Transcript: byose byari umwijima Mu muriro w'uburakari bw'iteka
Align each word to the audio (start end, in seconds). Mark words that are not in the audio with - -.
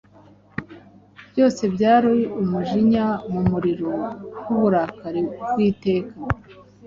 byose 1.31 1.61
byari 1.75 2.13
umwijima 2.39 3.05
Mu 3.31 3.41
muriro 3.49 3.91
w'uburakari 4.45 5.21
bw'iteka 5.49 6.13